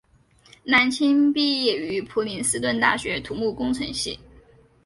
[0.63, 4.19] 蓝钦毕业于普林斯顿大学土木工程系。